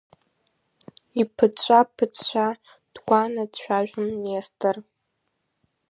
Иԥыҵәҵәа-ԥыҵәҵәа, 1.21 2.47
дгәааны 2.93 3.43
дцәажәон 3.51 4.09
Нестор. 4.23 4.75